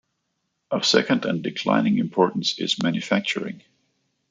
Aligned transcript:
Of 0.71 0.83
second 0.87 1.25
and 1.25 1.43
declining 1.43 1.99
importance 1.99 2.57
is 2.57 2.81
manufacturing. 2.81 3.61